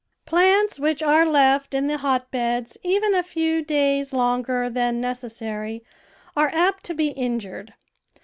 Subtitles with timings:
[0.25, 5.83] Plants which are left in the hotbeds even a few days longer than necessary
[6.35, 7.75] are apt to be injured.